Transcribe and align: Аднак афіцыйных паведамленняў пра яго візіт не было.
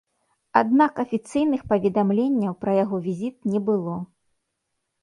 Аднак 0.61 1.01
афіцыйных 1.03 1.61
паведамленняў 1.73 2.53
пра 2.67 2.71
яго 2.83 2.97
візіт 3.11 3.35
не 3.53 3.59
было. 3.71 3.95